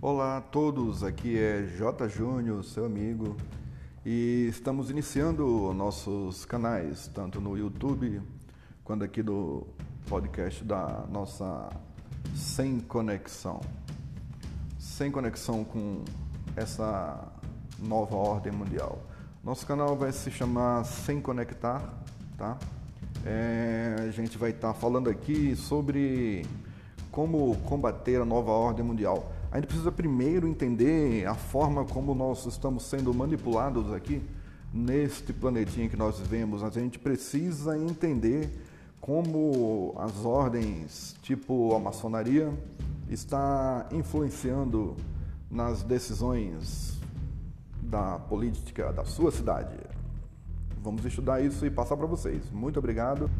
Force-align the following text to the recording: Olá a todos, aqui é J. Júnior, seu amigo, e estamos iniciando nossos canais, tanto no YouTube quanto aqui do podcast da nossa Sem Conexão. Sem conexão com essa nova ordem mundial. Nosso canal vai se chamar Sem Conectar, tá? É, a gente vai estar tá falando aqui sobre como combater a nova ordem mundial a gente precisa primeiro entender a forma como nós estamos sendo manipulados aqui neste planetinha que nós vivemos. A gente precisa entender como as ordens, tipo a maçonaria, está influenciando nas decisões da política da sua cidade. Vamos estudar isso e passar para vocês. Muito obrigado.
Olá 0.00 0.36
a 0.36 0.40
todos, 0.40 1.02
aqui 1.02 1.36
é 1.36 1.66
J. 1.76 2.08
Júnior, 2.08 2.62
seu 2.62 2.84
amigo, 2.84 3.36
e 4.06 4.46
estamos 4.48 4.90
iniciando 4.90 5.74
nossos 5.74 6.44
canais, 6.44 7.08
tanto 7.08 7.40
no 7.40 7.58
YouTube 7.58 8.22
quanto 8.84 9.02
aqui 9.02 9.24
do 9.24 9.66
podcast 10.08 10.62
da 10.62 11.04
nossa 11.10 11.68
Sem 12.32 12.78
Conexão. 12.78 13.60
Sem 14.78 15.10
conexão 15.10 15.64
com 15.64 16.04
essa 16.54 17.32
nova 17.80 18.14
ordem 18.14 18.52
mundial. 18.52 19.02
Nosso 19.42 19.66
canal 19.66 19.96
vai 19.96 20.12
se 20.12 20.30
chamar 20.30 20.84
Sem 20.84 21.20
Conectar, 21.20 21.82
tá? 22.36 22.56
É, 23.26 23.96
a 23.98 24.10
gente 24.12 24.38
vai 24.38 24.50
estar 24.50 24.74
tá 24.74 24.74
falando 24.74 25.10
aqui 25.10 25.56
sobre 25.56 26.46
como 27.10 27.56
combater 27.64 28.20
a 28.20 28.24
nova 28.24 28.52
ordem 28.52 28.84
mundial 28.84 29.32
a 29.50 29.56
gente 29.56 29.66
precisa 29.66 29.90
primeiro 29.90 30.46
entender 30.46 31.26
a 31.26 31.34
forma 31.34 31.84
como 31.84 32.14
nós 32.14 32.44
estamos 32.44 32.84
sendo 32.84 33.14
manipulados 33.14 33.92
aqui 33.94 34.22
neste 34.72 35.32
planetinha 35.32 35.88
que 35.88 35.96
nós 35.96 36.18
vivemos. 36.18 36.62
A 36.62 36.68
gente 36.68 36.98
precisa 36.98 37.78
entender 37.78 38.50
como 39.00 39.94
as 39.96 40.22
ordens, 40.22 41.16
tipo 41.22 41.74
a 41.74 41.78
maçonaria, 41.78 42.52
está 43.08 43.88
influenciando 43.90 44.94
nas 45.50 45.82
decisões 45.82 47.00
da 47.80 48.18
política 48.18 48.92
da 48.92 49.06
sua 49.06 49.30
cidade. 49.30 49.74
Vamos 50.82 51.06
estudar 51.06 51.40
isso 51.40 51.64
e 51.64 51.70
passar 51.70 51.96
para 51.96 52.06
vocês. 52.06 52.50
Muito 52.52 52.78
obrigado. 52.78 53.30